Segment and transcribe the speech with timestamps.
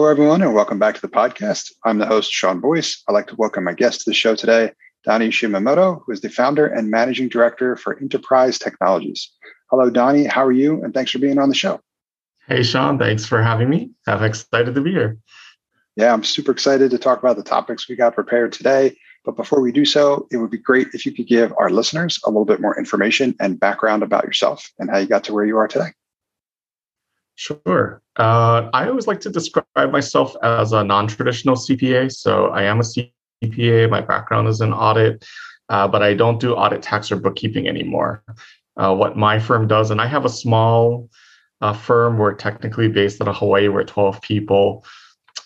[0.00, 1.72] Hello, everyone, and welcome back to the podcast.
[1.84, 3.02] I'm the host, Sean Boyce.
[3.06, 4.72] I'd like to welcome my guest to the show today,
[5.04, 9.26] Donny Shimamoto, who is the founder and managing director for IntrapriseTechKnowlogies.
[9.68, 10.24] Hello, Donny.
[10.24, 10.82] How are you?
[10.82, 11.82] And thanks for being on the show.
[12.48, 12.98] Hey, Sean.
[12.98, 13.90] Thanks for having me.
[14.06, 15.18] I'm excited to be here.
[15.96, 18.96] Yeah, I'm super excited to talk about the topics we got prepared today.
[19.26, 22.18] But before we do so, it would be great if you could give our listeners
[22.24, 25.44] a little bit more information and background about yourself and how you got to where
[25.44, 25.92] you are today.
[27.34, 27.99] Sure.
[28.16, 32.12] Uh, I always like to describe myself as a non traditional CPA.
[32.12, 33.90] So I am a CPA.
[33.90, 35.24] My background is in audit,
[35.68, 38.22] uh, but I don't do audit tax or bookkeeping anymore.
[38.76, 41.08] Uh, what my firm does, and I have a small
[41.60, 44.84] uh, firm, we're technically based out of Hawaii, we're 12 people.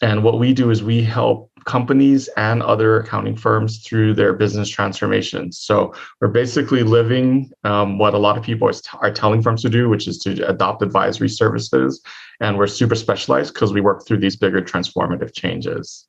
[0.00, 4.68] And what we do is we help companies and other accounting firms through their business
[4.68, 5.58] transformations.
[5.58, 9.88] So we're basically living um, what a lot of people are telling firms to do,
[9.88, 12.02] which is to adopt advisory services.
[12.40, 16.06] And we're super specialized because we work through these bigger transformative changes.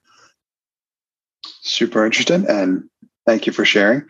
[1.61, 2.45] Super interesting.
[2.47, 2.89] And
[3.25, 4.03] thank you for sharing.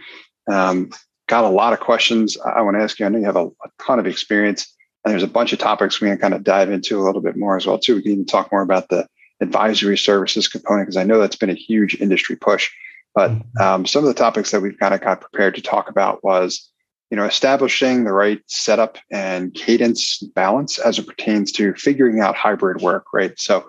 [0.51, 0.91] Um,
[1.27, 3.05] got a lot of questions I want to ask you.
[3.05, 6.01] I know you have a, a ton of experience and there's a bunch of topics
[6.01, 7.95] we can kind of dive into a little bit more as well too.
[7.95, 9.07] We can even talk more about the
[9.41, 12.71] advisory services component because I know that's been a huge industry push.
[13.13, 13.61] But mm-hmm.
[13.61, 16.69] um, some of the topics that we've kind of got prepared to talk about was,
[17.09, 22.35] you know, establishing the right setup and cadence balance as it pertains to figuring out
[22.35, 23.33] hybrid work, right?
[23.39, 23.61] So,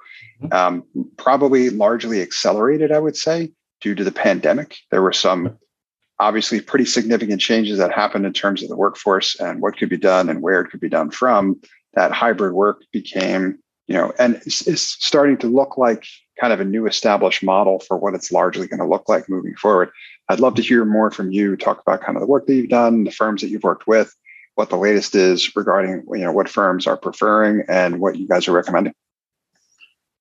[0.42, 0.53] mm-hmm.
[0.53, 0.84] um,
[1.17, 4.77] probably largely accelerated, I would say, due to the pandemic.
[4.91, 5.59] There were some
[6.19, 9.98] obviously pretty significant changes that happened in terms of the workforce and what could be
[9.98, 11.61] done and where it could be done from.
[11.94, 16.05] That hybrid work became you know, and it's, it's, starting to look like
[16.41, 19.55] kind of a new established model for what it's largely going to look like moving
[19.55, 19.91] forward.
[20.28, 21.56] I'd love to hear more from you.
[21.56, 24.15] Talk about kind of the work that you've done, the firms that you've worked with,
[24.56, 28.48] what the latest is regarding you know what firms are preferring and what you guys
[28.48, 28.93] are recommending.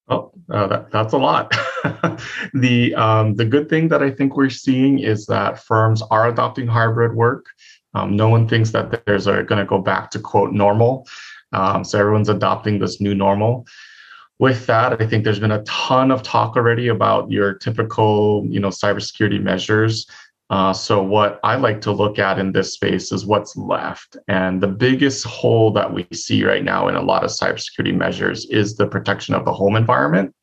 [0.07, 1.51] Oh, uh, that, that's a lot.
[2.53, 6.67] the um, the good thing that I think we're seeing is that firms are adopting
[6.67, 7.47] hybrid work.
[7.95, 11.07] Um, no one thinks that there's going to go back to quote normal.
[11.55, 13.65] Um, so everyone's adopting this new normal.
[14.39, 18.59] With that, I think there's been a ton of talk already about your typical, you
[18.59, 20.05] know, cybersecurity measures.
[20.49, 24.61] Uh, so what I like to look at in this space is what's left, and
[24.61, 28.75] the biggest hole that we see right now in a lot of cybersecurity measures is
[28.75, 30.35] the protection of the home environment,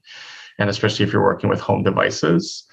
[0.59, 2.67] and especially if you're working with home devices.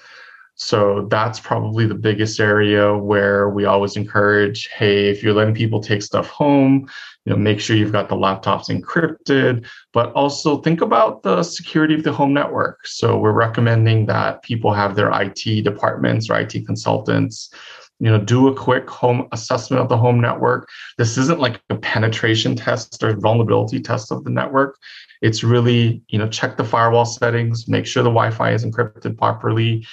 [0.62, 5.80] So that's probably the biggest area where we always encourage, hey, if you're letting people
[5.80, 6.86] take stuff home,
[7.24, 11.94] you know, make sure you've got the laptops encrypted, but also think about the security
[11.94, 12.86] of the home network.
[12.86, 17.54] So we're recommending that people have their IT departments or IT consultants
[18.02, 20.68] you know do a quick home assessment of the home network.
[20.96, 24.78] This isn't like a penetration test or vulnerability test of the network.
[25.20, 29.86] It's really you know check the firewall settings make sure the wi-fi is encrypted properly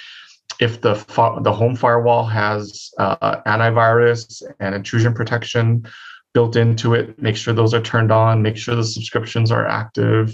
[0.60, 0.94] if the
[1.42, 5.86] the home firewall has uh, antivirus and intrusion protection
[6.34, 10.32] built into it, make sure those are turned on, make sure the subscriptions are active.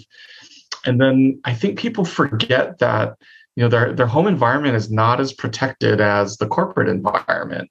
[0.86, 3.16] And then I think people forget that
[3.56, 7.70] you know their their home environment is not as protected as the corporate environment.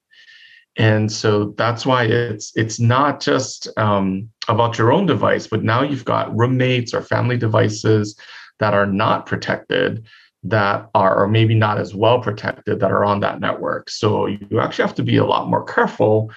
[0.76, 5.84] And so that's why it's it's not just um, about your own device, but now
[5.84, 8.18] you've got roommates or family devices
[8.60, 10.06] that are not protected
[10.44, 13.90] that are or maybe not as well protected that are on that network.
[13.90, 16.32] So you actually have to be a lot more careful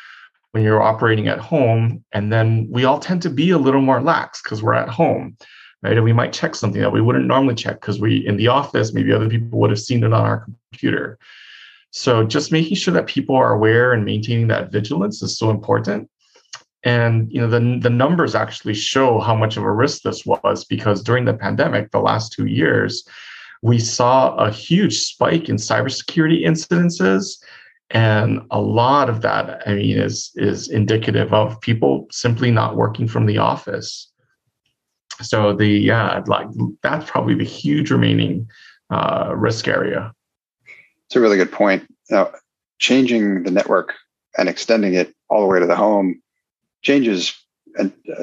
[0.53, 2.05] when you're operating at home.
[2.13, 5.37] And then we all tend to be a little more lax because we're at home,
[5.83, 5.97] right?
[5.97, 8.95] And we might check something that we wouldn't normally check because we in the office,
[8.95, 11.19] maybe other people would have seen it on our computer.
[11.91, 16.09] So just making sure that people are aware and maintaining that vigilance is so important.
[16.85, 20.65] And you know the, the numbers actually show how much of a risk this was
[20.65, 23.09] because during the pandemic, the last two years,
[23.63, 27.37] we saw a huge spike in cybersecurity incidences.
[27.91, 33.07] And a lot of that, I mean, is, is indicative of people simply not working
[33.07, 34.11] from the office.
[35.23, 36.49] So the yeah, like
[36.83, 38.49] that's probably the huge remaining
[38.91, 40.13] uh, risk area.
[41.07, 41.87] It's a really good point.
[42.11, 42.33] Now,
[42.79, 43.95] changing the network
[44.37, 46.21] and extending it all the way to the home
[46.83, 47.35] changes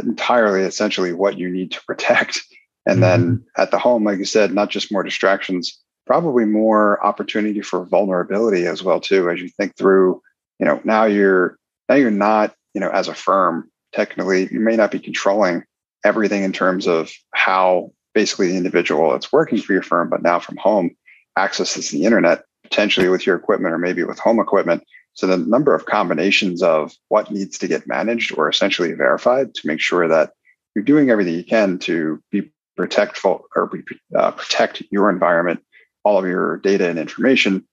[0.03, 2.41] entirely essentially what you need to protect
[2.85, 3.61] and then mm-hmm.
[3.61, 8.67] at the home, like you said, not just more distractions, probably more opportunity for vulnerability
[8.67, 9.29] as well too.
[9.29, 10.21] As you think through,
[10.59, 11.57] you know, now you're
[11.89, 15.63] now you're not, you know, as a firm, technically, you may not be controlling
[16.03, 20.39] everything in terms of how basically the individual that's working for your firm, but now
[20.39, 20.95] from home
[21.37, 24.83] accesses the internet potentially with your equipment or maybe with home equipment.
[25.13, 29.67] So the number of combinations of what needs to get managed or essentially verified to
[29.67, 30.31] make sure that
[30.75, 33.71] you're doing everything you can to be protect or
[34.15, 35.63] uh, protect your environment,
[36.03, 37.65] all of your data and information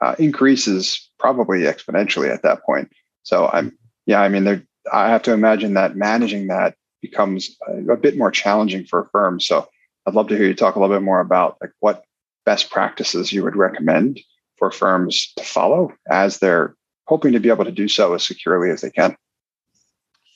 [0.00, 2.90] uh, increases probably exponentially at that point.
[3.22, 3.76] So I'm
[4.06, 8.30] yeah, I mean, I have to imagine that managing that becomes a, a bit more
[8.30, 9.46] challenging for firms.
[9.46, 9.68] So
[10.06, 12.04] I'd love to hear you talk a little bit more about like what
[12.44, 14.20] best practices you would recommend
[14.56, 16.74] for firms to follow as they're
[17.06, 19.16] hoping to be able to do so as securely as they can.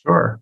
[0.06, 0.40] Sure.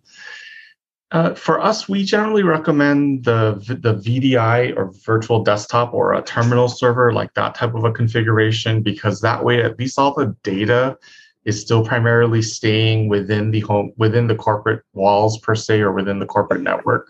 [1.13, 6.67] Uh, for us, we generally recommend the the VDI or virtual desktop or a terminal
[6.67, 10.97] server, like that type of a configuration, because that way at least all the data
[11.45, 16.17] is still primarily staying within the home within the corporate walls per se or within
[16.17, 17.07] the corporate network,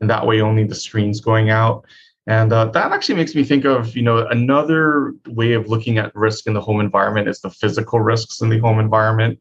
[0.00, 1.84] and that way only the screen's going out.
[2.26, 6.12] And uh, that actually makes me think of, you know, another way of looking at
[6.16, 9.38] risk in the home environment is the physical risks in the home environment.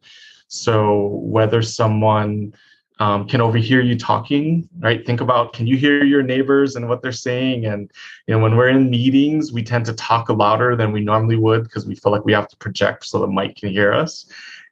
[0.49, 2.53] So whether someone
[2.99, 5.05] um, can overhear you talking, right?
[5.05, 7.65] Think about can you hear your neighbors and what they're saying?
[7.65, 7.91] And
[8.27, 11.63] you know, when we're in meetings, we tend to talk louder than we normally would
[11.63, 14.25] because we feel like we have to project so the mic can hear us.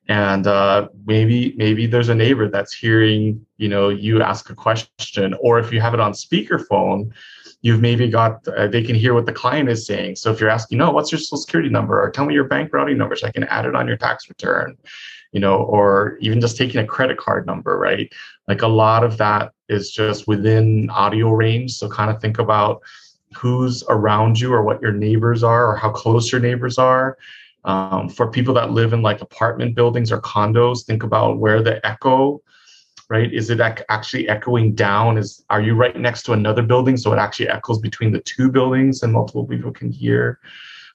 [0.07, 5.35] And uh, maybe maybe there's a neighbor that's hearing, you know, you ask a question,
[5.39, 7.11] or if you have it on speakerphone,
[7.61, 10.49] you've maybe got uh, they can hear what the client is saying so if you're
[10.49, 13.27] asking no what's your social security number or tell me your bank routing number so
[13.27, 14.75] i can add it on your tax return
[15.31, 18.11] you know or even just taking a credit card number right
[18.47, 22.81] like a lot of that is just within audio range so kind of think about
[23.35, 27.17] who's around you or what your neighbors are or how close your neighbors are
[27.63, 31.85] um, for people that live in like apartment buildings or condos think about where the
[31.85, 32.41] echo
[33.11, 33.33] right?
[33.33, 35.17] Is it actually echoing down?
[35.17, 38.49] Is are you right next to another building so it actually echoes between the two
[38.49, 40.39] buildings and multiple people can hear?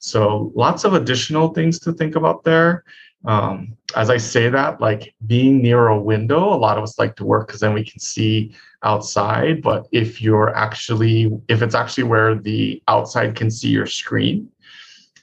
[0.00, 2.84] So lots of additional things to think about there.
[3.26, 7.16] Um, as I say that, like being near a window, a lot of us like
[7.16, 9.62] to work because then we can see outside.
[9.62, 14.48] But if you're actually, if it's actually where the outside can see your screen,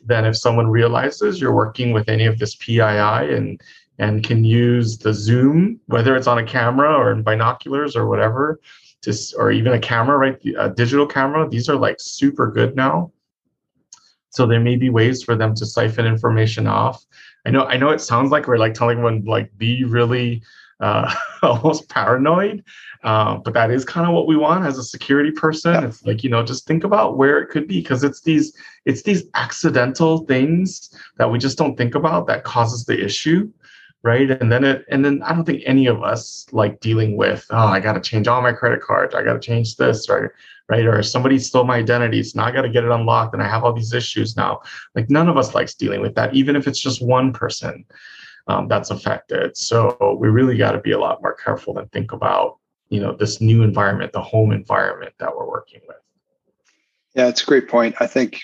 [0.06, 3.62] then if someone realizes you're working with any of this PII and
[4.00, 8.60] and can use the zoom, whether it's on a camera or in binoculars or whatever,
[9.04, 10.38] just or even a camera, right?
[10.58, 11.48] A digital camera.
[11.48, 13.12] These are like super good now.
[14.30, 17.06] So there may be ways for them to siphon information off.
[17.46, 20.42] I know, I know it sounds like we're like telling one like be really
[20.80, 21.14] uh,
[21.44, 22.64] almost paranoid,
[23.04, 25.74] uh, but that is kind of what we want as a security person.
[25.74, 25.86] Yeah.
[25.86, 28.56] It's like you know, just think about where it could be because it's these
[28.86, 33.50] it's these accidental things that we just don't think about that causes the issue
[34.04, 37.46] right and then it and then i don't think any of us like dealing with
[37.52, 40.30] oh i got to change all my credit cards i got to change this right
[40.70, 40.86] right?
[40.86, 43.48] Or somebody stole my identity so now i got to get it unlocked and i
[43.48, 44.62] have all these issues now.
[44.96, 47.86] Like none of us likes dealing with that even if it's just one person
[48.48, 49.56] um, that's affected.
[49.56, 52.58] So we really got to be a lot more careful and think about
[52.90, 55.98] you know this new environment the home environment that we're working with.
[57.16, 57.96] Yeah it's a great point.
[58.00, 58.42] I think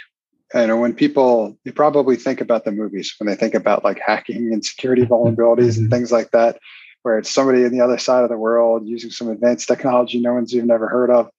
[0.53, 3.99] you know when people you probably think about the movies when they think about like
[3.99, 5.89] hacking and security vulnerabilities and mm-hmm.
[5.89, 6.59] things like that
[7.03, 10.33] where it's somebody in the other side of the world using some advanced technology no
[10.33, 11.29] one's even ever heard of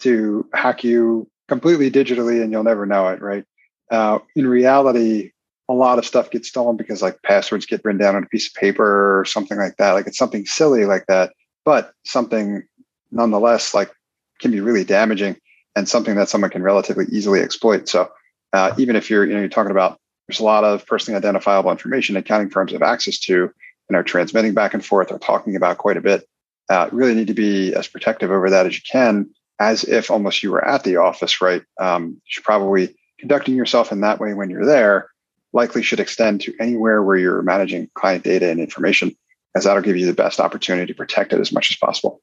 [0.00, 3.44] to hack you completely digitally and you'll never know it right?
[3.90, 5.32] Uh, in reality
[5.68, 8.48] a lot of stuff gets stolen because like passwords get written down on a piece
[8.48, 9.92] of paper or something like that.
[9.92, 11.32] Like it's something silly like that
[11.64, 12.62] but something
[13.10, 13.90] nonetheless like
[14.40, 15.36] can be really damaging
[15.76, 17.88] and something that someone can relatively easily exploit.
[17.88, 18.10] So
[18.52, 21.70] uh, even if you're you know you're talking about there's a lot of personally identifiable
[21.70, 23.52] information accounting firms have access to
[23.88, 26.24] and are transmitting back and forth or talking about quite a bit.
[26.68, 29.28] Uh, really need to be as protective over that as you can,
[29.60, 31.62] as if almost you were at the office, right?
[31.78, 35.10] Um, you should probably conducting yourself in that way when you're there
[35.52, 39.14] likely should extend to anywhere where you're managing client data and information,
[39.54, 42.20] as that'll give you the best opportunity to protect it as much as possible.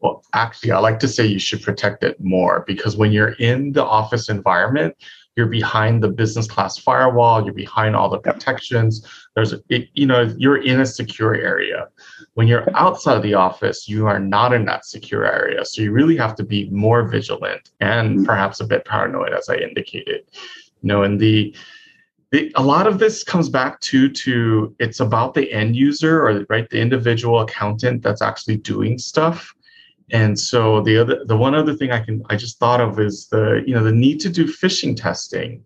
[0.00, 3.72] Well, actually, I like to say you should protect it more because when you're in
[3.72, 4.94] the office environment,
[5.36, 7.44] you're behind the business class firewall.
[7.44, 9.06] You're behind all the protections.
[9.34, 11.88] There's it, you know you're in a secure area.
[12.34, 15.64] When you're outside of the office you are not in that secure area.
[15.64, 18.24] So you really have to be more vigilant and mm-hmm.
[18.24, 20.22] perhaps a bit paranoid as i indicated.
[20.82, 21.54] You know and the
[22.32, 26.44] the, a lot of this comes back to to it's about the end user or
[26.48, 29.54] right the individual accountant that's actually doing stuff
[30.12, 33.26] and so the other the one other thing i can i just thought of is
[33.28, 35.64] the you know the need to do phishing testing.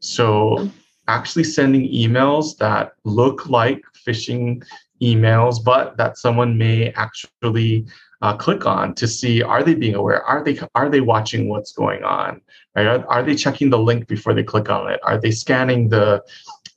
[0.00, 0.70] So
[1.08, 4.62] actually sending emails that look like phishing
[5.02, 7.86] emails but that someone may actually
[8.20, 10.22] uh, click on to see are they being aware?
[10.22, 12.40] Are they are they watching what's going on?
[12.74, 12.86] Right?
[12.86, 15.00] Are, are they checking the link before they click on it?
[15.02, 16.22] Are they scanning the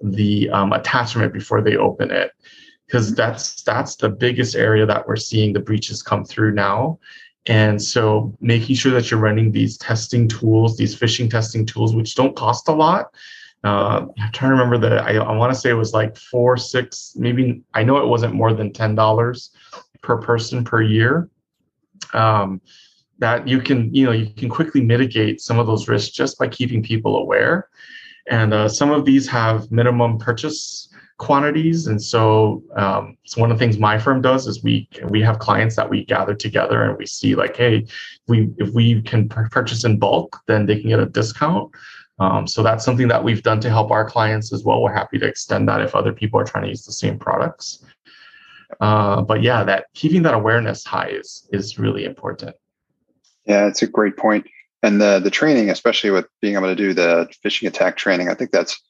[0.01, 2.32] the um, attachment before they open it
[2.92, 7.00] because that's that's the biggest area that we're seeing the breaches come through now
[7.48, 12.16] And so making sure that you're running these testing tools, these phishing testing tools, which
[12.16, 13.08] don't cost a lot.
[13.64, 16.58] Uh, I'm trying to remember that I, I want to say it was like four,
[16.58, 19.52] six, maybe I know it wasn't more than ten dollars
[20.02, 21.30] per person per year.
[22.14, 22.62] Um,
[23.20, 26.48] that you can, you know, you can quickly mitigate some of those risks just by
[26.48, 27.70] keeping people aware.
[28.28, 30.91] And uh, some of these have minimum purchase
[31.22, 31.86] quantities.
[31.86, 35.38] And so, um, so one of the things my firm does is we we have
[35.38, 37.86] clients that we gather together and we see like, hey,
[38.28, 41.72] we if we can purchase in bulk, then they can get a discount.
[42.20, 44.82] Um, so that's something that we've done to help our clients as well.
[44.82, 47.86] We're happy to extend that if other people are trying to use the same products.
[48.80, 52.56] Uh, but yeah, that keeping that awareness high is is really important.
[53.46, 54.48] Yeah, it's a great point.
[54.82, 58.34] And the the training, especially with being able to do the phishing attack training, I
[58.34, 58.82] think that's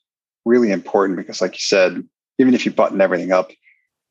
[0.45, 2.03] really important because, like you said,
[2.41, 3.51] even if you button everything up,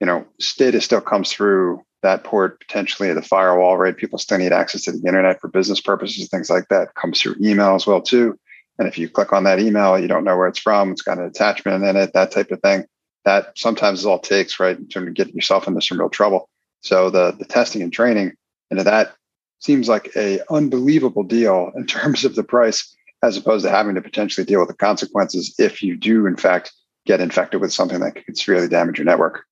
[0.00, 0.24] you know,
[0.56, 3.96] data still comes through that port potentially the firewall, right?
[3.96, 6.94] People still need access to the internet for business purposes, things like that.
[6.94, 8.38] Comes through email as well too.
[8.78, 10.92] And if you click on that email, you don't know where it's from.
[10.92, 12.84] It's got an attachment in it, that type of thing.
[13.26, 16.08] That sometimes is all it takes, right, in terms of getting yourself into some real
[16.08, 16.48] trouble.
[16.80, 18.32] So the the testing and training
[18.70, 19.14] into that
[19.58, 24.00] seems like a unbelievable deal in terms of the price, as opposed to having to
[24.00, 26.72] potentially deal with the consequences if you do, in fact,
[27.06, 29.44] get infected with something that could severely damage your network.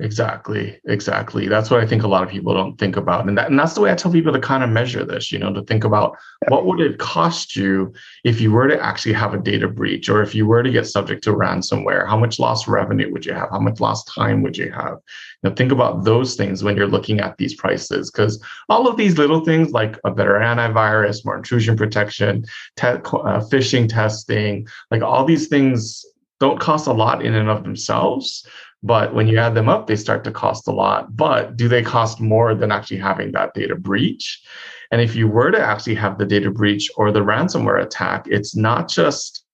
[0.00, 1.46] Exactly, exactly.
[1.46, 3.74] That's what I think a lot of people don't think about, and that, and that's
[3.74, 5.30] the way I tell people to kind of measure this.
[5.30, 6.16] You know, to think about
[6.48, 7.92] what would it cost you
[8.24, 10.86] if you were to actually have a data breach, or if you were to get
[10.86, 12.08] subject to ransomware.
[12.08, 13.50] How much lost revenue would you have?
[13.50, 14.96] How much lost time would you have?
[15.42, 18.96] You know, think about those things when you're looking at these prices, because all of
[18.96, 25.02] these little things like a better antivirus, more intrusion protection, te- uh, phishing testing, like
[25.02, 26.06] all these things
[26.40, 28.46] don't cost a lot in and of themselves.
[28.82, 31.14] But when you add them up, they start to cost a lot.
[31.14, 34.42] But do they cost more than actually having that data breach?
[34.90, 38.56] And if you were to actually have the data breach or the ransomware attack, it's
[38.56, 39.44] not just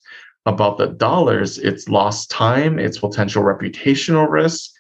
[0.47, 4.71] about the dollars, it's lost time, it's potential reputational risk.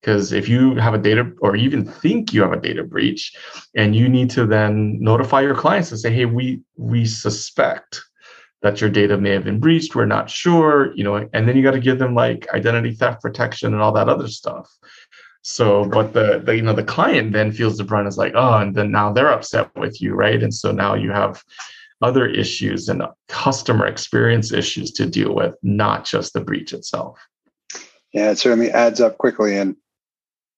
[0.00, 3.36] Because if you have a data or even think you have a data breach,
[3.74, 8.00] and you need to then notify your clients and say, hey, we we suspect
[8.62, 9.94] that your data may have been breached.
[9.94, 13.22] We're not sure, you know, and then you got to give them like identity theft
[13.22, 14.68] protection and all that other stuff.
[15.42, 18.58] So, but the, the you know the client then feels the brunt is like, oh,
[18.58, 20.42] and then now they're upset with you, right?
[20.42, 21.42] And so now you have
[22.02, 27.18] other issues and customer experience issues to deal with, not just the breach itself.
[28.12, 29.76] Yeah, it certainly adds up quickly, and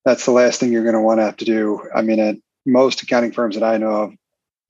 [0.05, 1.83] that's the last thing you're going to want to have to do.
[1.95, 4.13] I mean, at most accounting firms that I know of,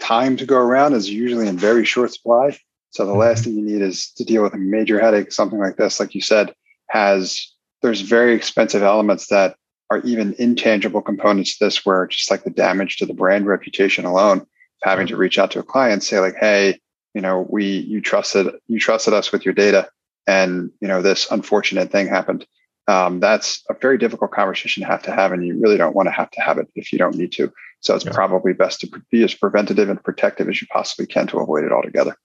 [0.00, 2.58] time to go around is usually in very short supply.
[2.90, 3.56] So the last mm-hmm.
[3.56, 5.32] thing you need is to deal with a major headache.
[5.32, 6.54] Something like this, like you said,
[6.88, 9.56] has there's very expensive elements that
[9.90, 14.04] are even intangible components to this, where just like the damage to the brand reputation
[14.04, 14.46] alone,
[14.82, 16.78] having to reach out to a client, say like, hey,
[17.14, 19.88] you know, we you trusted you trusted us with your data,
[20.26, 22.46] and you know this unfortunate thing happened.
[22.88, 26.06] Um, that's a very difficult conversation to have to have, and you really don't want
[26.08, 27.52] to have to have it if you don't need to.
[27.80, 28.12] So it's yeah.
[28.12, 31.72] probably best to be as preventative and protective as you possibly can to avoid it
[31.72, 32.16] altogether.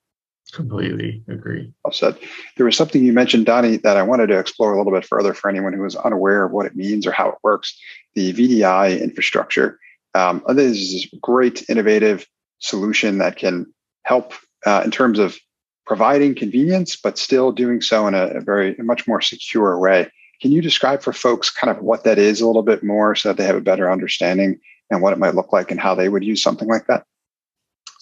[0.56, 1.70] Completely agree.
[1.92, 2.18] Said.
[2.56, 5.34] There was something you mentioned, Donny, that I wanted to explore a little bit further
[5.34, 7.78] for anyone who is unaware of what it means or how it works.
[8.14, 9.78] The VDI infrastructure.
[10.14, 12.26] Um, this is a great, innovative
[12.60, 13.66] solution that can
[14.04, 14.34] help
[14.66, 15.38] uh, in terms of
[15.86, 20.10] providing convenience, but still doing so in a, a very a much more secure way.
[20.42, 23.28] Can you describe for folks kind of what that is a little bit more so
[23.30, 24.58] that they have a better understanding
[24.90, 27.06] and what it might look like and how they would use something like that?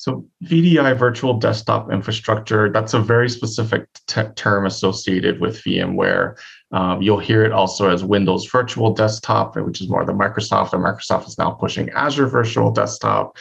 [0.03, 6.35] So VDI virtual desktop infrastructure, that's a very specific t- term associated with VMware.
[6.73, 10.83] Um, you'll hear it also as Windows Virtual Desktop, which is more the Microsoft, and
[10.83, 13.37] Microsoft is now pushing Azure Virtual Desktop.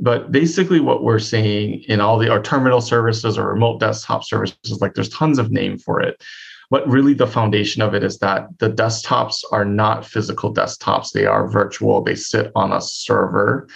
[0.00, 4.80] But basically, what we're seeing in all the our terminal services or remote desktop services,
[4.80, 6.20] like there's tons of name for it.
[6.70, 11.26] But really, the foundation of it is that the desktops are not physical desktops; they
[11.26, 12.02] are virtual.
[12.02, 13.68] They sit on a server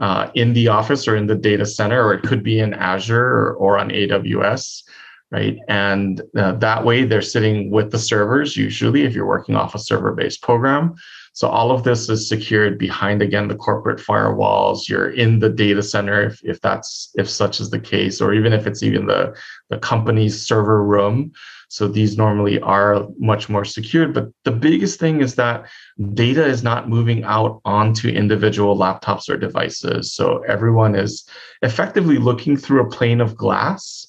[0.00, 3.22] uh, in the office or in the data center, or it could be in Azure
[3.22, 4.82] or, or on AWS,
[5.30, 5.58] right?
[5.68, 9.78] And uh, that way they're sitting with the servers, usually, if you're working off a
[9.78, 10.94] server based program.
[11.32, 14.88] So all of this is secured behind again the corporate firewalls.
[14.88, 18.52] You're in the data center if, if that's if such is the case, or even
[18.52, 19.36] if it's even the
[19.68, 21.32] the company's server room.
[21.70, 24.12] So these normally are much more secured.
[24.12, 25.68] But the biggest thing is that
[26.14, 30.12] data is not moving out onto individual laptops or devices.
[30.12, 31.24] So everyone is
[31.62, 34.04] effectively looking through a plane of glass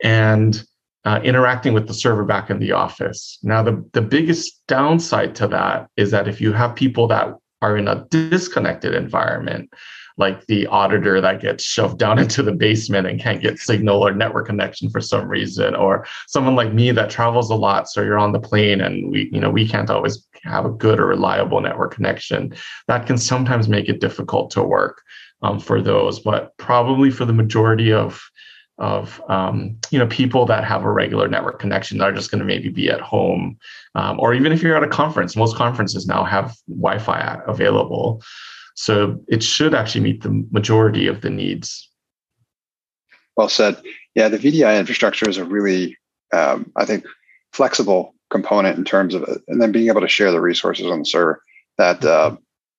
[0.00, 0.62] and
[1.04, 3.36] uh, interacting with the server back in the office.
[3.42, 7.76] Now, the, the biggest downside to that is that if you have people that are
[7.76, 9.72] in a disconnected environment,
[10.18, 14.12] like the auditor that gets shoved down into the basement and can't get signal or
[14.12, 17.88] network connection for some reason, or someone like me that travels a lot.
[17.88, 20.98] So you're on the plane and we, you know, we can't always have a good
[20.98, 22.54] or reliable network connection.
[22.88, 25.02] That can sometimes make it difficult to work
[25.42, 28.22] um, for those, but probably for the majority of
[28.78, 32.38] of um, you know people that have a regular network connection that are just going
[32.38, 33.56] to maybe be at home
[33.94, 38.22] um, or even if you're at a conference most conferences now have wi-fi available
[38.82, 41.88] so it should actually meet the majority of the needs
[43.36, 43.80] well said
[44.14, 45.96] yeah the vdi infrastructure is a really
[46.32, 47.04] um, i think
[47.52, 51.04] flexible component in terms of and then being able to share the resources on the
[51.04, 51.42] server
[51.78, 52.34] that uh,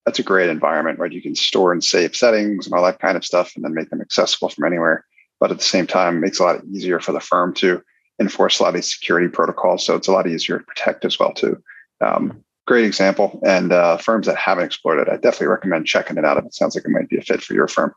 [0.05, 1.11] that's a great environment right?
[1.11, 3.89] you can store and save settings and all that kind of stuff and then make
[3.89, 5.05] them accessible from anywhere
[5.43, 7.83] but at the same time, makes a lot easier for the firm to
[8.17, 9.85] enforce a lot of these security protocols.
[9.85, 11.61] So it's a lot easier to protect as well too.
[11.99, 13.39] Um, great example.
[13.45, 16.37] And uh, firms that haven't explored it, I definitely recommend checking it out.
[16.37, 17.93] If it sounds like it might be a fit for your firm.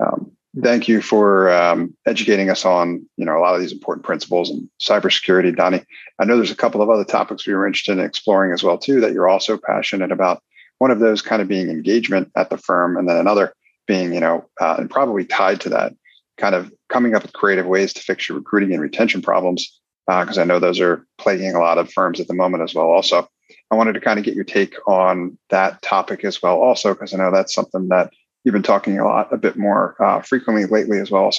[0.00, 0.32] Um,
[0.62, 4.50] thank you for um, educating us on you know a lot of these important principles
[4.50, 5.84] and cybersecurity, Donny.
[6.18, 8.78] I know there's a couple of other topics we were interested in exploring as well
[8.78, 10.42] too that you're also passionate about.
[10.78, 13.54] One of those kind of being engagement at the firm, and then another
[13.86, 15.94] being you know uh, and probably tied to that
[16.38, 20.38] kind of coming up with creative ways to fix your recruiting and retention problems because
[20.38, 22.86] uh, I know those are plaguing a lot of firms at the moment as well.
[22.86, 23.28] Also,
[23.70, 27.12] I wanted to kind of get your take on that topic as well, also because
[27.12, 28.12] I know that's something that
[28.44, 31.30] you've been talking a lot, a bit more uh, frequently lately as well.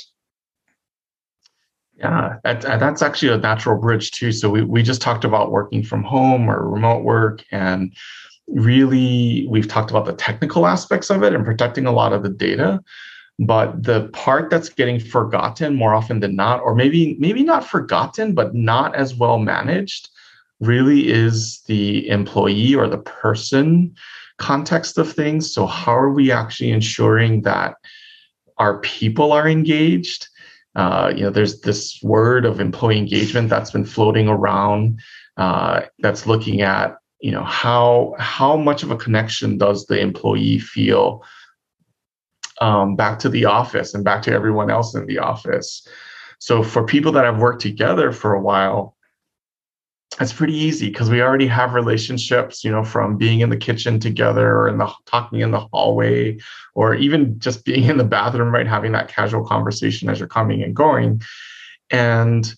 [1.97, 4.31] Yeah, that, that's actually a natural bridge too.
[4.31, 7.93] So we we just talked about working from home or remote work, and
[8.47, 12.29] really we've talked about the technical aspects of it and protecting a lot of the
[12.29, 12.81] data
[13.39, 18.33] but the part that's getting forgotten more often than not or maybe maybe not forgotten
[18.33, 20.09] but not as well managed
[20.59, 23.93] really is the employee or the person
[24.37, 27.75] context of things so how are we actually ensuring that
[28.57, 30.27] our people are engaged
[30.75, 34.99] uh, you know there's this word of employee engagement that's been floating around
[35.37, 40.59] uh, that's looking at you know how how much of a connection does the employee
[40.59, 41.23] feel
[42.61, 45.87] um, back to the office and back to everyone else in the office.
[46.39, 48.95] So for people that have worked together for a while,
[50.19, 53.99] it's pretty easy because we already have relationships, you know, from being in the kitchen
[53.99, 56.37] together or in the talking in the hallway,
[56.73, 58.67] or even just being in the bathroom, right?
[58.67, 61.21] Having that casual conversation as you're coming and going.
[61.91, 62.53] And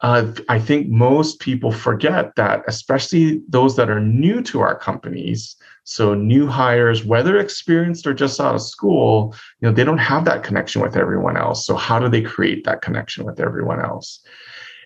[0.00, 5.56] uh, I think most people forget that, especially those that are new to our companies,
[5.84, 10.24] so new hires, whether experienced or just out of school, you know, they don't have
[10.26, 11.64] that connection with everyone else.
[11.64, 14.20] So how do they create that connection with everyone else?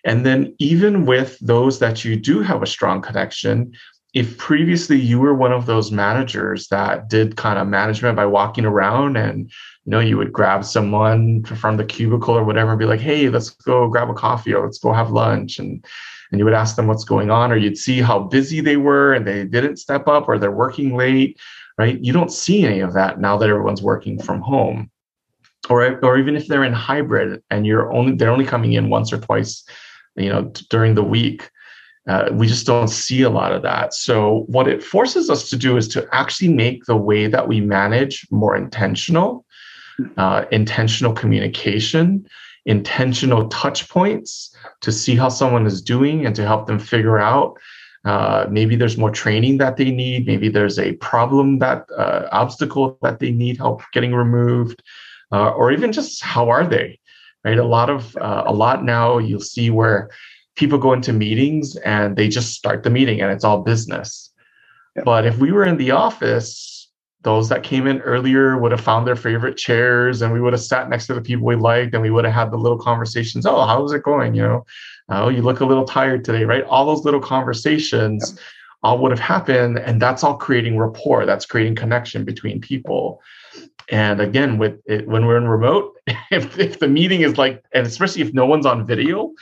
[0.09, 3.73] And then even with those that you do have a strong connection,
[4.15, 8.65] if previously you were one of those managers that did kind of management by walking
[8.65, 9.51] around and
[9.85, 13.29] you know you would grab someone from the cubicle or whatever and be like hey
[13.29, 15.85] let's go grab a coffee or let's go have lunch and
[16.31, 19.15] and you would ask them what's going on, or you'd see how busy they were
[19.15, 21.39] and they didn't step up or they're working late,
[21.79, 21.99] right?
[22.03, 24.91] You don't see any of that now that everyone's working from home.
[25.71, 29.13] Or, or even if they're in hybrid and you're only they're only coming in once
[29.13, 29.65] or twice,
[30.19, 31.51] you know, during the week.
[32.09, 33.93] Uh, we just don't see a lot of that.
[33.93, 37.61] So, what it forces us to do is to actually make the way that we
[37.61, 39.45] manage more intentional,
[40.17, 42.27] uh, intentional communication,
[42.69, 47.59] intentional touch points to see how someone is doing and to help them figure out
[48.05, 52.99] uh, maybe there's more training that they need maybe there's a problem that uh, obstacle
[53.03, 54.83] that they need help getting removed
[55.33, 56.98] uh, or even just how are they
[57.45, 57.59] right?
[57.59, 60.11] A lot of uh, a lot now you'll see where
[60.57, 64.31] people go into meetings and they just start the meeting and it's all business.
[64.97, 65.03] Yeah.
[65.05, 66.91] but if we were in the office
[67.23, 70.63] those that came in earlier would have found their favorite chairs and we would have
[70.63, 73.45] sat next to the people we liked and we would have had the little conversations
[73.47, 74.35] oh how's it going?
[74.35, 74.67] You know
[75.09, 76.65] oh you look a little tired today right?
[76.65, 78.43] All those little conversations yeah.
[78.83, 83.21] all would have happened and that's all creating rapport that's creating connection between people
[83.91, 85.97] and again with it when we're in remote
[86.31, 89.33] if, if the meeting is like and especially if no one's on video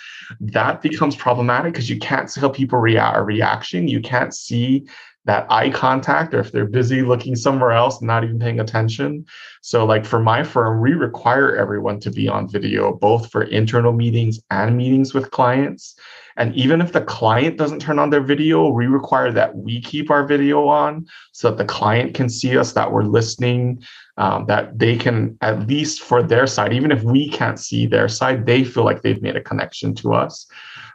[0.40, 4.87] that becomes problematic because you can't see how people react a reaction you can't see
[5.24, 9.24] that eye contact or if they're busy looking somewhere else not even paying attention
[9.66, 13.92] so like for my firm we require everyone to be on video both for internal
[13.92, 15.98] meetings and meetings with clients
[16.37, 20.09] and even if the client doesn't turn on their video we require that we keep
[20.09, 23.83] our video on so that the client can see us that we're listening
[24.18, 28.09] um, that they can at least for their side even if we can't see their
[28.09, 30.46] side they feel like they've made a connection to us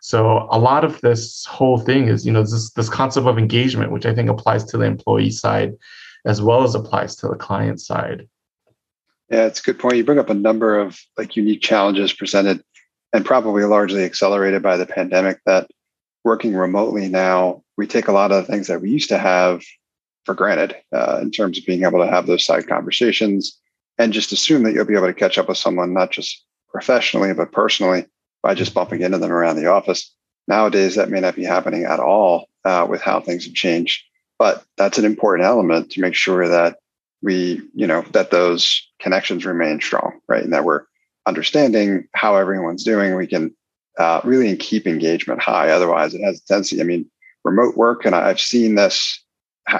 [0.02, 3.92] so a lot of this whole thing is, you know, this this concept of engagement,
[3.92, 5.74] which I think applies to the employee side
[6.26, 8.28] as well as applies to the client side.
[9.32, 9.96] Yeah, it's a good point.
[9.96, 12.62] You bring up a number of like unique challenges presented
[13.14, 15.72] and probably largely accelerated by the pandemic that
[16.26, 19.64] working remotely now, we take a lot of the things that we used to have
[20.26, 23.58] for granted uh, in terms of being able to have those side conversations
[23.98, 27.34] and just assume that you'll be able to catch up with someone, not just professionally,
[27.34, 28.06] but personally
[28.44, 30.14] by just bumping into them around the office.
[30.48, 34.04] Nowadays, that may not be happening at all uh, with how things have changed.
[34.38, 36.80] But that's an important element to make sure that
[37.22, 40.44] we, you know, that those connections remain strong, right?
[40.44, 40.86] And that we're
[41.26, 43.16] understanding how everyone's doing.
[43.16, 43.56] We can
[43.98, 45.70] uh, really keep engagement high.
[45.70, 46.80] Otherwise, it has a tendency.
[46.80, 47.10] I mean,
[47.44, 49.24] remote work, and I've seen this.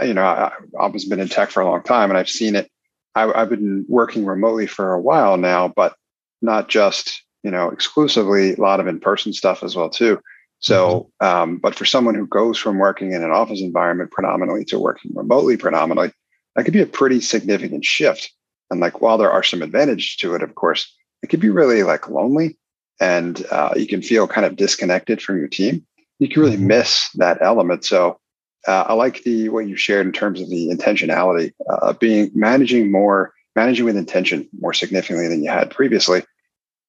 [0.04, 2.70] You know, I, have been in tech for a long time, and I've seen it.
[3.16, 5.96] I, I've been working remotely for a while now, but
[6.42, 8.54] not just you know exclusively.
[8.54, 10.20] A lot of in-person stuff as well too.
[10.60, 11.28] So, mm-hmm.
[11.28, 15.12] um, but for someone who goes from working in an office environment predominantly to working
[15.16, 16.14] remotely predominantly,
[16.56, 18.32] that could be a pretty significant shift.
[18.72, 21.84] And like, while there are some advantages to it, of course, it could be really
[21.84, 22.58] like lonely
[23.02, 25.86] and uh, you can feel kind of disconnected from your team.
[26.20, 26.68] You can really mm-hmm.
[26.68, 27.84] miss that element.
[27.84, 28.20] So
[28.68, 32.92] uh, I like the what you shared in terms of the intentionality, uh, being managing
[32.92, 36.24] more, managing with intention more significantly than you had previously.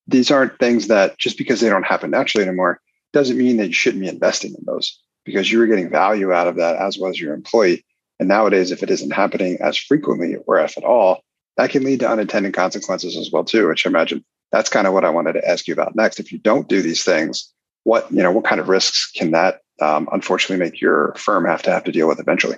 [0.07, 2.81] These aren't things that just because they don't happen naturally anymore
[3.15, 6.49] doesn't mean that you shouldn't be investing in those because you were getting value out
[6.49, 7.85] of that as was your employee.
[8.19, 11.23] And nowadays, if it isn't happening as frequently or if at all,
[11.57, 14.93] that can lead to unintended consequences as well too, which I imagine that's kind of
[14.93, 16.21] what I wanted to ask you about next.
[16.21, 17.53] If you don't do these things,
[17.85, 21.63] what you know, what kind of risks can that um, unfortunately make your firm have
[21.63, 22.57] to have to deal with eventually?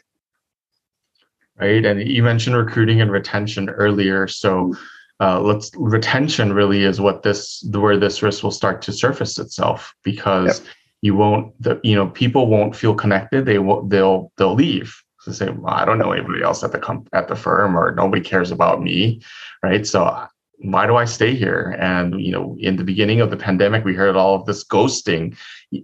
[1.59, 4.75] Right, and you mentioned recruiting and retention earlier, so
[5.21, 9.95] uh, let's retention really is what this where this risk will start to surface itself
[10.03, 10.69] because yep.
[11.03, 15.35] you won't the you know people won't feel connected they will they'll they'll leave to
[15.35, 18.23] say well, I don't know anybody else at the comp- at the firm or nobody
[18.23, 19.23] cares about me
[19.63, 20.27] right so
[20.59, 21.77] why do I stay here?
[21.79, 25.37] And you know, in the beginning of the pandemic, we heard all of this ghosting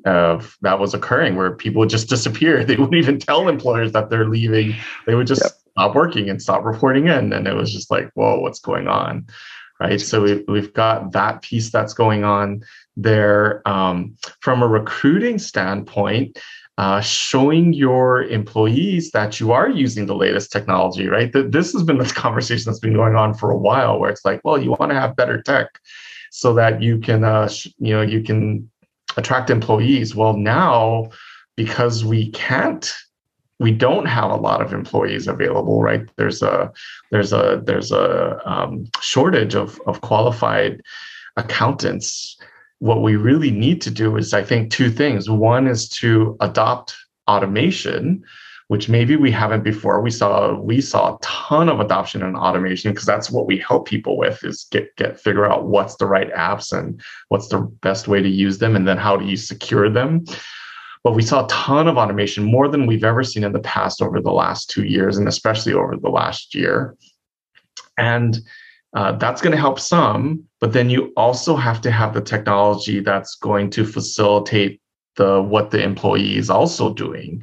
[0.04, 2.64] of that was occurring, where people would just disappear.
[2.70, 4.74] They wouldn't even tell employers that they're leaving.
[5.06, 5.52] They would just yep.
[5.72, 9.26] stop working and stop reporting in, and it was just like, whoa, what's going on?
[9.80, 10.00] Right.
[10.00, 12.62] So we, we've got that piece that's going on
[12.96, 13.66] there.
[13.66, 16.38] Um, from a recruiting standpoint,
[16.78, 21.32] uh, showing your employees that you are using the latest technology, right?
[21.32, 24.24] That this has been this conversation that's been going on for a while, where it's
[24.24, 25.68] like, well, you want to have better tech
[26.30, 28.70] so that you can, uh, you know, you can
[29.16, 30.14] attract employees.
[30.14, 31.10] Well, now
[31.56, 32.90] because we can't
[33.58, 36.72] we don't have a lot of employees available right there's a
[37.10, 40.80] there's a there's a um, shortage of of qualified
[41.36, 42.38] accountants
[42.80, 45.30] what we really need to do is, I think, two things.
[45.30, 46.96] One is to adopt
[47.28, 48.24] automation,
[48.68, 50.00] which maybe we haven't before.
[50.00, 53.86] We saw we saw a ton of adoption in automation because that's what we help
[53.86, 58.08] people with is get get figure out what's the right apps and what's the best
[58.08, 60.24] way to use them, and then how do you secure them.
[61.04, 64.02] But we saw a ton of automation, more than we've ever seen in the past
[64.02, 66.96] over the last two years, and especially over the last year.
[67.96, 68.38] And
[68.94, 73.00] uh, that's going to help some, but then you also have to have the technology
[73.00, 74.80] that's going to facilitate
[75.16, 77.42] the what the employee is also doing.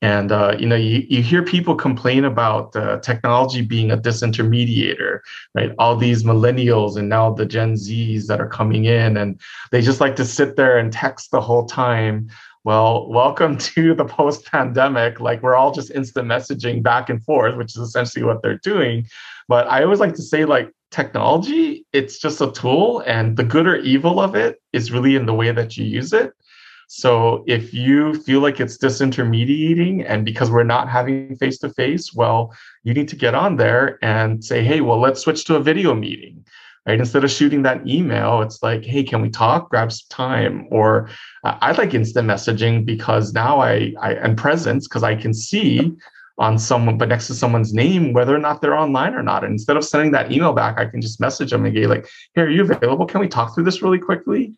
[0.00, 5.20] And uh, you know, you, you hear people complain about uh, technology being a disintermediator,
[5.54, 5.72] right?
[5.78, 10.00] All these millennials and now the Gen Zs that are coming in, and they just
[10.00, 12.28] like to sit there and text the whole time.
[12.64, 15.20] Well, welcome to the post-pandemic.
[15.20, 19.06] Like we're all just instant messaging back and forth, which is essentially what they're doing.
[19.46, 23.66] But I always like to say, like, technology, it's just a tool, and the good
[23.66, 26.32] or evil of it is really in the way that you use it.
[26.88, 32.12] So if you feel like it's disintermediating, and because we're not having face to face,
[32.12, 35.60] well, you need to get on there and say, hey, well, let's switch to a
[35.60, 36.44] video meeting.
[36.84, 36.98] Right.
[36.98, 39.70] Instead of shooting that email, it's like, hey, can we talk?
[39.70, 40.66] Grab some time.
[40.72, 41.08] Or
[41.44, 45.92] uh, I like instant messaging because now I, I am presence because I can see
[46.38, 49.44] on someone, but next to someone's name, whether or not they're online or not.
[49.44, 52.08] And instead of sending that email back, I can just message them and get like,
[52.34, 53.06] hey, are you available?
[53.06, 54.54] Can we talk through this really quickly?"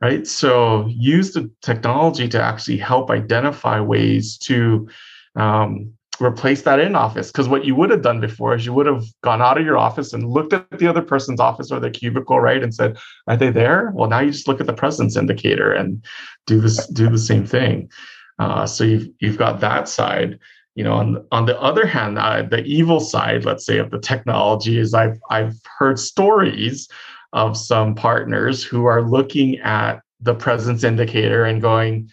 [0.00, 0.26] Right.
[0.28, 4.88] So use the technology to actually help identify ways to
[5.34, 7.32] um, replace that in office.
[7.32, 9.76] Because what you would have done before is you would have gone out of your
[9.76, 13.36] office and looked at the other person's office or their cubicle, right, and said, "Are
[13.36, 16.04] they there?" Well, now you just look at the presence indicator and
[16.46, 17.90] do this, do the same thing.
[18.38, 20.38] Uh, so you've you've got that side
[20.78, 23.98] you know on, on the other hand uh, the evil side let's say of the
[23.98, 26.88] technology is i've i've heard stories
[27.32, 32.10] of some partners who are looking at the presence indicator and going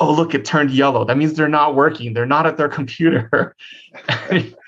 [0.00, 3.54] oh look it turned yellow that means they're not working they're not at their computer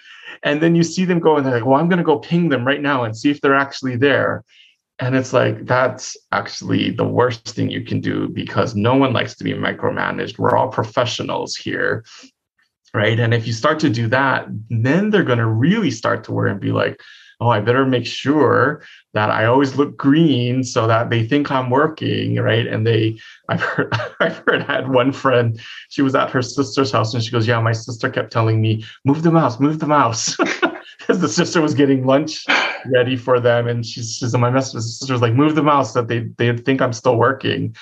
[0.43, 2.49] and then you see them go and they're like, well, I'm going to go ping
[2.49, 4.45] them right now and see if they're actually there.
[4.99, 9.35] And it's like, that's actually the worst thing you can do because no one likes
[9.37, 10.39] to be micromanaged.
[10.39, 12.05] We're all professionals here.
[12.95, 13.19] Right.
[13.19, 16.51] And if you start to do that, then they're going to really start to worry
[16.51, 17.01] and be like,
[17.43, 18.83] oh, I better make sure
[19.15, 22.67] that I always look green so that they think I'm working, right?
[22.67, 26.93] And they, I've heard, I've heard, I had one friend, she was at her sister's
[26.93, 29.87] house and she goes, yeah, my sister kept telling me, move the mouse, move the
[29.87, 30.37] mouse.
[30.99, 32.45] Because the sister was getting lunch
[32.87, 33.67] ready for them.
[33.67, 36.57] And she's, she's my message, the sister was like, move the mouse that they, they
[36.57, 37.75] think I'm still working.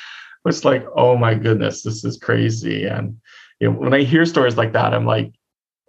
[0.46, 2.86] It's like, oh my goodness, this is crazy.
[2.86, 3.18] And
[3.60, 5.32] you know, when I hear stories like that, I'm like,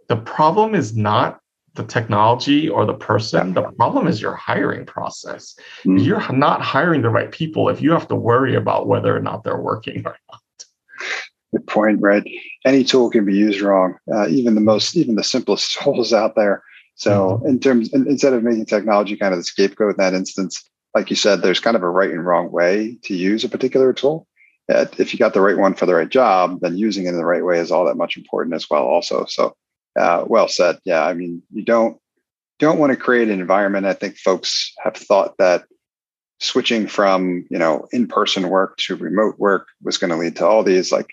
[0.10, 1.39] the problem is not
[1.75, 3.53] the technology or the person.
[3.53, 5.55] The problem is your hiring process.
[5.86, 5.97] Mm-hmm.
[5.97, 9.43] You're not hiring the right people if you have to worry about whether or not
[9.43, 10.41] they're working or not.
[11.53, 12.23] Good point, right?
[12.65, 16.36] Any tool can be used wrong, uh, even the most, even the simplest tools out
[16.36, 16.63] there.
[16.95, 17.47] So, mm-hmm.
[17.47, 20.62] in terms, instead of making technology kind of the scapegoat in that instance,
[20.93, 23.93] like you said, there's kind of a right and wrong way to use a particular
[23.93, 24.27] tool.
[24.71, 27.17] Uh, if you got the right one for the right job, then using it in
[27.17, 28.84] the right way is all that much important as well.
[28.84, 29.55] Also, so
[29.99, 30.79] uh, well said.
[30.86, 31.97] Yeah, I mean, you don't
[32.60, 33.86] don't want to create an environment.
[33.86, 35.65] I think folks have thought that
[36.39, 40.63] switching from you know in-person work to remote work was going to lead to all
[40.63, 41.10] these like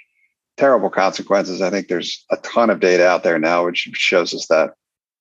[0.57, 1.63] terrible consequences.
[1.63, 4.75] I think there's a ton of data out there now which shows us that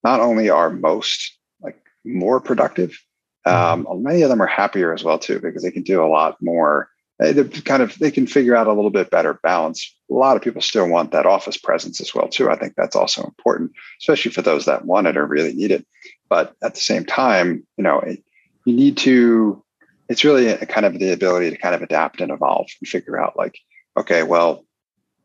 [0.03, 2.97] not only are most like more productive,
[3.45, 3.87] mm-hmm.
[3.87, 6.37] um, many of them are happier as well too because they can do a lot
[6.41, 9.95] more Uh, they kind of they can figure out a little bit better balance.
[10.09, 12.49] A lot of people still want that office presence as well too.
[12.49, 15.85] I think that's also important, especially for those that want it or really need it.
[16.29, 18.23] But at the same time, you know, it,
[18.65, 19.63] you need to.
[20.09, 23.19] It's really a kind of the ability to kind of adapt and evolve and figure
[23.19, 23.57] out like,
[23.97, 24.63] okay, well,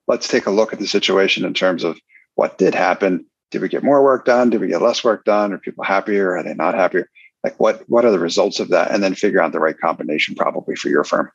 [0.09, 2.01] let's take a look at the situation in terms of
[2.35, 3.27] what did happen.
[3.53, 4.51] Did we get more work done?
[4.51, 5.53] Did we get less work done?
[5.53, 6.37] Are people happier?
[6.37, 7.09] Are they not happier?
[7.45, 8.91] Like what what are the results of that?
[8.91, 11.31] And then figure out the right combination probably for your firm.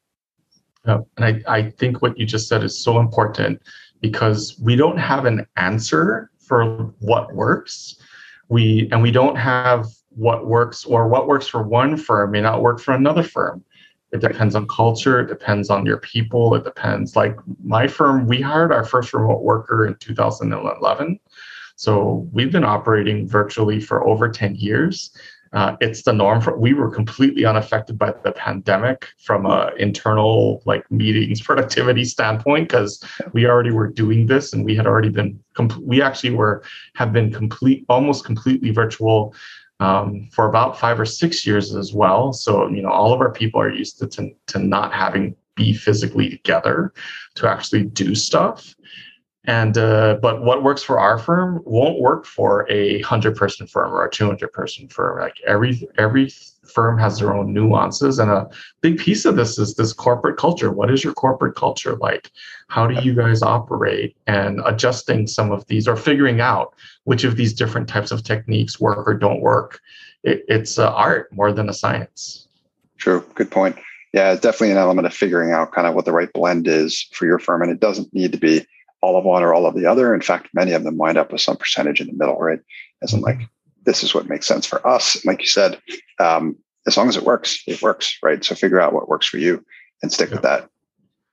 [0.87, 0.99] Yeah.
[1.17, 3.61] And I, I think what you just said is so important
[4.01, 7.97] because we don't have an answer for what works.
[8.49, 12.61] We and we don't have what works or what works for one firm may not
[12.61, 13.63] work for another firm.
[14.13, 17.17] It depends on culture, it depends on your people, it depends.
[17.17, 21.19] Like my firm, we hired our first remote worker in 2011.
[21.75, 25.11] So we've been operating virtually for over 10 years.
[25.53, 26.41] Uh, it's the norm.
[26.41, 32.69] For, we were completely unaffected by the pandemic from a internal like meetings productivity standpoint
[32.69, 35.39] because we already were doing this and we had already been.
[35.53, 36.63] Com- we actually were
[36.95, 39.33] have been complete, almost completely virtual
[39.79, 42.33] um, for about five or six years as well.
[42.33, 45.73] So you know, all of our people are used to to, to not having be
[45.73, 46.93] physically together
[47.35, 48.75] to actually do stuff.
[49.47, 53.93] And uh, but what works for our firm won't work for a hundred person firm
[53.93, 55.21] or a two hundred person firm.
[55.21, 56.29] Like every every
[56.65, 58.49] firm has their own nuances, and a
[58.81, 60.69] big piece of this is this corporate culture.
[60.69, 62.29] What is your corporate culture like?
[62.67, 64.17] How do you guys operate?
[64.27, 68.81] And adjusting some of these or figuring out which of these different types of techniques
[68.81, 69.79] work or don't work.
[70.23, 72.49] It, it's an art more than a science.
[72.97, 73.25] True.
[73.33, 73.77] Good point.
[74.11, 77.07] Yeah, it's definitely an element of figuring out kind of what the right blend is
[77.13, 78.65] for your firm, and it doesn't need to be
[79.01, 80.13] all of one or all of the other.
[80.13, 82.59] In fact, many of them wind up with some percentage in the middle, right?
[83.03, 83.41] As in, like,
[83.85, 85.23] this is what makes sense for us.
[85.25, 85.79] Like you said,
[86.19, 86.55] um,
[86.87, 88.43] as long as it works, it works, right?
[88.43, 89.63] So figure out what works for you
[90.01, 90.35] and stick yeah.
[90.35, 90.69] with that.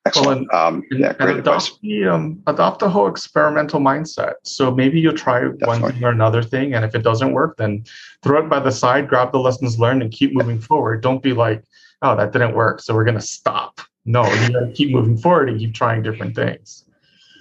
[0.06, 0.46] Excellent.
[0.52, 1.78] Well, and, um, yeah, great adopt advice.
[1.80, 4.34] The, um, adopt a whole experimental mindset.
[4.42, 5.66] So maybe you'll try Definitely.
[5.66, 7.84] one thing or another thing, and if it doesn't work, then
[8.22, 11.02] throw it by the side, grab the lessons learned, and keep moving forward.
[11.02, 11.64] Don't be like,
[12.02, 13.80] oh, that didn't work, so we're gonna stop.
[14.04, 16.84] No, you gotta keep moving forward and keep trying different things.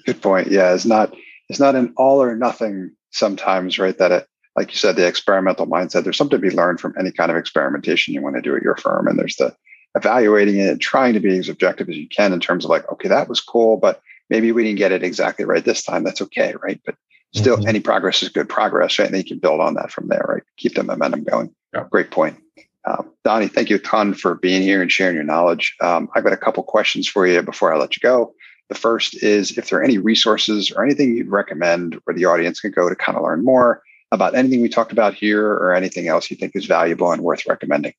[0.06, 0.52] Good point.
[0.52, 1.16] Yeah, it's not
[1.50, 3.98] it's not an all or nothing sometimes, right?
[3.98, 6.04] That it, like you said, the experimental mindset.
[6.04, 8.62] There's something to be learned from any kind of experimentation you want to do at
[8.62, 9.56] your firm, and there's the
[9.96, 13.10] evaluating it, trying to be as objective as you can in terms of like, okay,
[13.10, 16.04] that was cool, but maybe we didn't get it exactly right this time.
[16.04, 16.82] That's okay, right?
[16.86, 16.96] But
[17.34, 17.68] still, mm-hmm.
[17.68, 19.08] any progress is good progress, right?
[19.08, 20.44] And you can build on that from there, right?
[20.58, 21.54] Keep the momentum going.
[21.74, 21.86] Yeah.
[21.90, 22.38] Great point.
[22.86, 25.76] Um, Donny, thank you a ton for being here and sharing your knowledge.
[25.82, 28.34] Um, I've got a couple questions for you before I let you go.
[28.70, 32.60] The first is if there are any resources or anything you'd recommend where the audience
[32.60, 36.08] can go to kind of learn more about anything we talked about here or anything
[36.08, 37.94] else you think is valuable and worth recommending.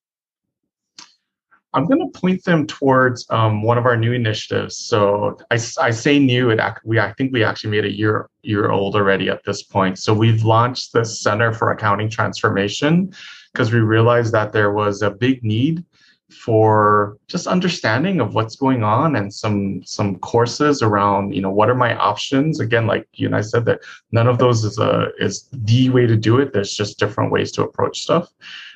[1.74, 4.77] I'm going to point them towards um, one of our new initiatives.
[4.77, 8.70] So I, I say new, it we I think we actually made a year year
[8.70, 9.98] old already at this point.
[9.98, 13.12] So we've launched the Center for Accounting Transformation
[13.53, 15.85] because we realized that there was a big need
[16.31, 21.69] for just understanding of what's going on and some some courses around you know what
[21.69, 22.61] are my options?
[22.61, 26.07] Again like you and i said that none of those is a is the way
[26.07, 26.53] to do it.
[26.53, 28.29] There's just different ways to approach stuff.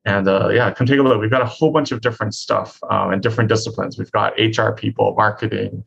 [0.05, 1.19] and uh, yeah, come take a look.
[1.19, 3.97] We've got a whole bunch of different stuff um, and different disciplines.
[3.97, 5.83] We've got HR people, marketing,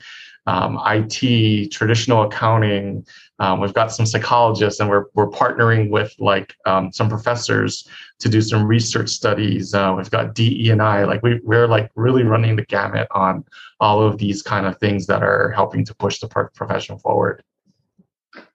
[0.47, 3.07] um, IT, traditional accounting.
[3.39, 7.87] Um, we've got some psychologists, and we're we're partnering with like um, some professors
[8.19, 9.73] to do some research studies.
[9.73, 11.05] Uh, we've got DE and I.
[11.05, 13.45] Like we we're like really running the gamut on
[13.79, 17.45] all of these kind of things that are helping to push the profession forward.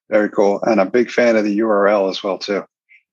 [0.10, 2.66] Very cool, and a big fan of the URL as well too.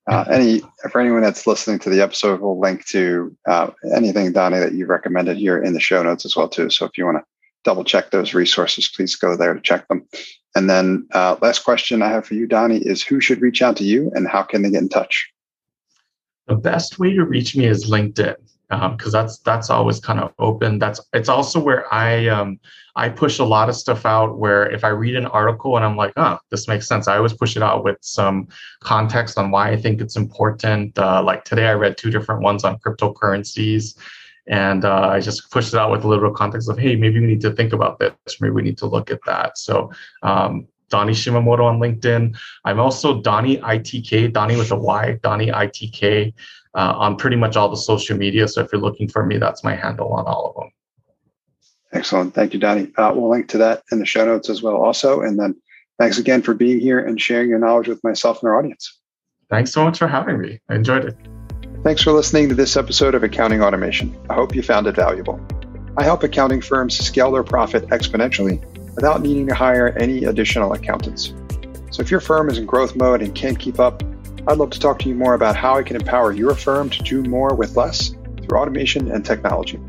[0.09, 0.61] Uh, any
[0.91, 4.85] for anyone that's listening to the episode, we'll link to uh, anything, Donny, that you
[4.85, 6.69] recommended here in the show notes as well too.
[6.69, 7.23] So if you want to
[7.63, 10.07] double check those resources, please go there to check them.
[10.55, 13.77] And then uh, last question I have for you, Donny, is who should reach out
[13.77, 15.31] to you and how can they get in touch?
[16.47, 18.35] The best way to reach me is LinkedIn
[18.71, 20.79] because um, that's that's always kind of open.
[20.79, 22.57] That's it's also where I um,
[22.95, 24.37] I push a lot of stuff out.
[24.39, 27.33] Where if I read an article and I'm like, oh, this makes sense, I always
[27.33, 28.47] push it out with some
[28.79, 30.97] context on why I think it's important.
[30.97, 33.97] Uh, like today, I read two different ones on cryptocurrencies,
[34.47, 37.27] and uh, I just pushed it out with a little context of, hey, maybe we
[37.27, 38.13] need to think about this.
[38.39, 39.57] Maybe we need to look at that.
[39.57, 39.91] So.
[40.23, 42.35] Um, Donny Shimamoto on LinkedIn.
[42.65, 46.33] I'm also Donny ITK, Donny with a Y, Donny ITK
[46.75, 48.47] uh, on pretty much all the social media.
[48.47, 50.71] So if you're looking for me, that's my handle on all of them.
[51.93, 52.33] Excellent.
[52.33, 52.91] Thank you, Donny.
[52.97, 55.21] Uh, we'll link to that in the show notes as well, also.
[55.21, 55.55] And then
[55.99, 58.99] thanks again for being here and sharing your knowledge with myself and our audience.
[59.49, 60.59] Thanks so much for having me.
[60.69, 61.17] I enjoyed it.
[61.83, 64.15] Thanks for listening to this episode of Accounting Automation.
[64.29, 65.41] I hope you found it valuable.
[65.97, 68.63] I help accounting firms scale their profit exponentially
[68.95, 71.33] without needing to hire any additional accountants.
[71.89, 74.01] So if your firm is in growth mode and can't keep up,
[74.47, 77.03] I'd love to talk to you more about how I can empower your firm to
[77.03, 79.79] do more with less through automation and technology.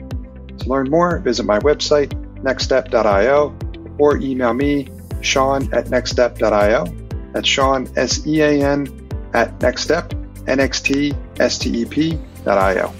[0.59, 2.11] To learn more, visit my website,
[2.43, 3.57] nxtstep.io,
[3.99, 4.88] or email me,
[5.23, 6.87] Sean at nxtstep.io.
[7.33, 12.93] That's Sean, S E A N, at nxtstep, N X T S T E P.io.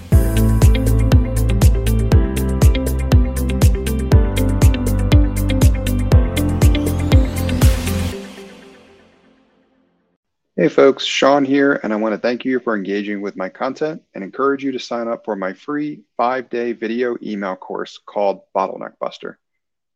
[10.63, 14.01] Hey folks, Sean here, and I want to thank you for engaging with my content
[14.15, 18.43] and encourage you to sign up for my free five day video email course called
[18.55, 19.39] Bottleneck Buster.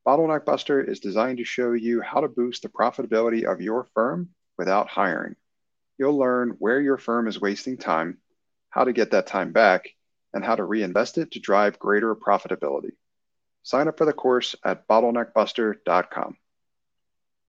[0.06, 4.28] Bottleneck Buster is designed to show you how to boost the profitability of your firm
[4.58, 5.38] without hiring.
[5.98, 8.18] You'll learn where your firm is wasting time,
[8.70, 9.88] how to get that time back,
[10.34, 12.92] and how to reinvest it to drive greater profitability.
[13.64, 16.36] Sign up for the course at bottleneckbuster.com.